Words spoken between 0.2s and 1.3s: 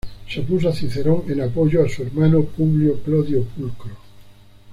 Se opuso a Cicerón